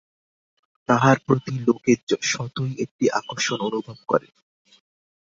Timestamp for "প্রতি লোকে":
1.19-1.93